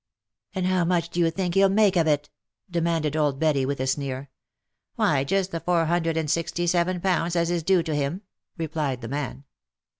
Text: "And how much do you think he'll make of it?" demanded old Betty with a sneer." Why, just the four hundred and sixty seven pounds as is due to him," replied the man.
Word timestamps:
"And 0.55 0.65
how 0.65 0.83
much 0.83 1.09
do 1.11 1.19
you 1.19 1.29
think 1.29 1.53
he'll 1.53 1.69
make 1.69 1.95
of 1.95 2.07
it?" 2.07 2.31
demanded 2.71 3.15
old 3.15 3.37
Betty 3.37 3.67
with 3.67 3.79
a 3.79 3.85
sneer." 3.85 4.31
Why, 4.95 5.23
just 5.23 5.51
the 5.51 5.59
four 5.59 5.85
hundred 5.85 6.17
and 6.17 6.27
sixty 6.27 6.65
seven 6.65 6.99
pounds 6.99 7.35
as 7.35 7.51
is 7.51 7.61
due 7.61 7.83
to 7.83 7.93
him," 7.93 8.23
replied 8.57 9.01
the 9.01 9.07
man. 9.07 9.43